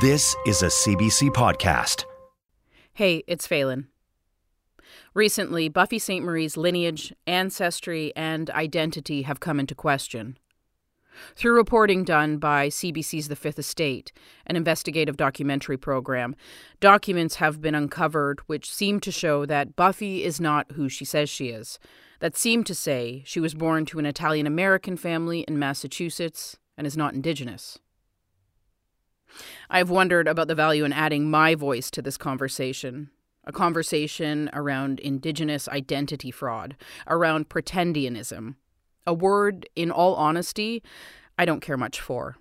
This 0.00 0.36
is 0.46 0.62
a 0.62 0.66
CBC 0.66 1.30
podcast. 1.30 2.04
Hey, 2.92 3.24
it's 3.26 3.48
Falen. 3.48 3.86
Recently, 5.12 5.68
Buffy 5.68 5.98
Sainte-Marie's 5.98 6.56
lineage, 6.56 7.12
ancestry, 7.26 8.12
and 8.14 8.48
identity 8.50 9.22
have 9.22 9.40
come 9.40 9.58
into 9.58 9.74
question. 9.74 10.38
Through 11.34 11.56
reporting 11.56 12.04
done 12.04 12.38
by 12.38 12.68
CBC's 12.68 13.26
The 13.26 13.34
Fifth 13.34 13.58
Estate, 13.58 14.12
an 14.46 14.54
investigative 14.54 15.16
documentary 15.16 15.76
program, 15.76 16.36
documents 16.78 17.36
have 17.36 17.60
been 17.60 17.74
uncovered 17.74 18.38
which 18.46 18.72
seem 18.72 19.00
to 19.00 19.10
show 19.10 19.46
that 19.46 19.74
Buffy 19.74 20.22
is 20.22 20.40
not 20.40 20.70
who 20.74 20.88
she 20.88 21.04
says 21.04 21.28
she 21.28 21.48
is, 21.48 21.80
that 22.20 22.36
seem 22.36 22.62
to 22.62 22.74
say 22.74 23.24
she 23.26 23.40
was 23.40 23.52
born 23.52 23.84
to 23.86 23.98
an 23.98 24.06
Italian 24.06 24.46
American 24.46 24.96
family 24.96 25.40
in 25.40 25.58
Massachusetts 25.58 26.56
and 26.76 26.86
is 26.86 26.96
not 26.96 27.14
Indigenous. 27.14 27.80
I've 29.70 29.90
wondered 29.90 30.28
about 30.28 30.48
the 30.48 30.54
value 30.54 30.84
in 30.84 30.92
adding 30.92 31.30
my 31.30 31.54
voice 31.54 31.90
to 31.92 32.02
this 32.02 32.16
conversation. 32.16 33.10
A 33.44 33.52
conversation 33.52 34.50
around 34.52 35.00
Indigenous 35.00 35.68
identity 35.68 36.30
fraud, 36.30 36.76
around 37.06 37.48
pretendianism, 37.48 38.56
a 39.06 39.14
word, 39.14 39.66
in 39.74 39.90
all 39.90 40.14
honesty, 40.16 40.82
I 41.38 41.46
don't 41.46 41.62
care 41.62 41.78
much 41.78 41.98
for. 41.98 42.36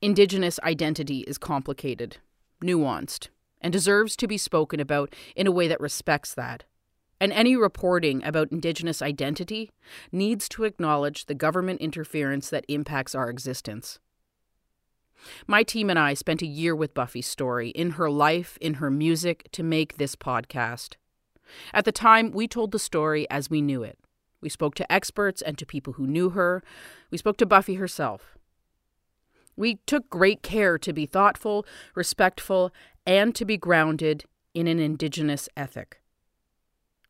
Indigenous 0.00 0.58
identity 0.64 1.20
is 1.20 1.38
complicated, 1.38 2.16
nuanced, 2.60 3.28
and 3.60 3.72
deserves 3.72 4.16
to 4.16 4.26
be 4.26 4.36
spoken 4.36 4.80
about 4.80 5.14
in 5.36 5.46
a 5.46 5.52
way 5.52 5.68
that 5.68 5.80
respects 5.80 6.34
that. 6.34 6.64
And 7.20 7.32
any 7.32 7.54
reporting 7.54 8.24
about 8.24 8.50
Indigenous 8.50 9.00
identity 9.00 9.70
needs 10.10 10.48
to 10.48 10.64
acknowledge 10.64 11.26
the 11.26 11.34
government 11.36 11.80
interference 11.80 12.50
that 12.50 12.64
impacts 12.66 13.14
our 13.14 13.30
existence. 13.30 14.00
My 15.46 15.62
team 15.62 15.90
and 15.90 15.98
I 15.98 16.14
spent 16.14 16.42
a 16.42 16.46
year 16.46 16.74
with 16.74 16.94
Buffy's 16.94 17.26
story, 17.26 17.70
in 17.70 17.92
her 17.92 18.10
life, 18.10 18.58
in 18.60 18.74
her 18.74 18.90
music, 18.90 19.48
to 19.52 19.62
make 19.62 19.96
this 19.96 20.16
podcast. 20.16 20.94
At 21.72 21.84
the 21.84 21.92
time, 21.92 22.30
we 22.30 22.48
told 22.48 22.72
the 22.72 22.78
story 22.78 23.28
as 23.30 23.50
we 23.50 23.60
knew 23.60 23.82
it. 23.82 23.98
We 24.40 24.48
spoke 24.48 24.74
to 24.76 24.92
experts 24.92 25.42
and 25.42 25.56
to 25.58 25.66
people 25.66 25.94
who 25.94 26.06
knew 26.06 26.30
her. 26.30 26.62
We 27.10 27.18
spoke 27.18 27.36
to 27.38 27.46
Buffy 27.46 27.74
herself. 27.74 28.36
We 29.56 29.76
took 29.86 30.08
great 30.08 30.42
care 30.42 30.78
to 30.78 30.92
be 30.92 31.06
thoughtful, 31.06 31.66
respectful, 31.94 32.72
and 33.06 33.34
to 33.34 33.44
be 33.44 33.56
grounded 33.56 34.24
in 34.54 34.66
an 34.66 34.78
Indigenous 34.78 35.48
ethic. 35.56 36.00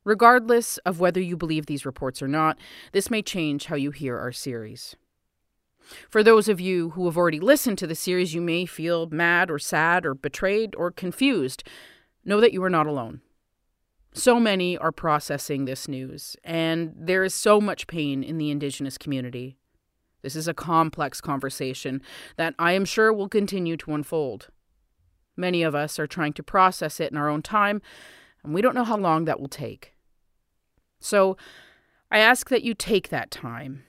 Regardless 0.05 0.79
of 0.79 0.99
whether 0.99 1.21
you 1.21 1.37
believe 1.37 1.67
these 1.67 1.87
reports 1.87 2.21
or 2.21 2.29
not, 2.29 2.59
this 2.93 3.11
may 3.11 3.23
change 3.23 3.67
how 3.67 3.77
you 3.77 3.93
hear 3.93 4.19
our 4.19 4.33
series. 4.33 4.97
For 6.09 6.23
those 6.23 6.49
of 6.49 6.61
you 6.61 6.91
who 6.91 7.07
have 7.07 7.17
already 7.17 7.41
listened 7.41 7.79
to 7.79 7.87
the 7.87 7.95
series, 7.95 8.35
you 8.35 8.41
may 8.41 8.67
feel 8.67 9.07
mad 9.11 9.51
or 9.51 9.59
sad 9.59 10.07
or 10.07 10.15
betrayed 10.15 10.75
or 10.77 10.91
confused. 10.91 11.65
Know 12.25 12.41
that 12.41 12.53
you 12.53 12.63
are 12.63 12.71
not 12.71 12.87
alone. 12.87 13.21
So 14.15 14.39
many 14.39 14.77
are 14.77 14.93
processing 14.93 15.65
this 15.65 15.89
news, 15.89 16.37
and 16.45 16.93
there 16.95 17.25
is 17.25 17.35
so 17.35 17.61
much 17.61 17.87
pain 17.87 18.23
in 18.23 18.37
the 18.37 18.51
Indigenous 18.51 18.99
community. 18.99 19.57
This 20.21 20.37
is 20.37 20.47
a 20.47 20.55
complex 20.55 21.21
conversation 21.21 22.03
that 22.37 22.55
I 22.59 22.73
am 22.73 22.85
sure 22.85 23.13
will 23.13 23.29
continue 23.29 23.77
to 23.79 23.95
unfold. 23.95 24.49
Many 25.35 25.63
of 25.63 25.75
us 25.75 25.99
are 25.99 26.07
trying 26.07 26.35
to 26.35 26.43
process 26.43 27.01
it 27.01 27.11
in 27.11 27.17
our 27.17 27.31
own 27.31 27.41
time, 27.41 27.81
and 28.45 28.53
we 28.53 28.61
don't 28.61 28.75
know 28.75 28.85
how 28.85 28.99
long 28.99 29.25
that 29.25 29.41
will 29.41 29.49
take. 29.49 29.95
So, 31.01 31.37
I 32.11 32.19
ask 32.19 32.51
that 32.51 32.63
you 32.63 32.75
take 32.75 33.09
that 33.09 33.31
time 33.31 33.85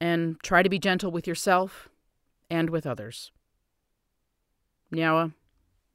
and 0.00 0.36
try 0.42 0.62
to 0.62 0.68
be 0.68 0.78
gentle 0.78 1.10
with 1.10 1.26
yourself 1.26 1.88
and 2.50 2.70
with 2.70 2.86
others. 2.86 3.32
Nyawa, 4.92 5.32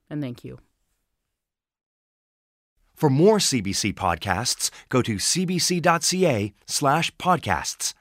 and 0.10 0.22
thank 0.22 0.44
you. 0.44 0.60
For 2.94 3.10
more 3.10 3.38
CBC 3.40 3.94
podcasts, 3.94 4.70
go 4.90 5.02
to 5.02 5.16
cbc.ca 5.16 6.54
slash 6.68 7.12
podcasts. 7.16 7.94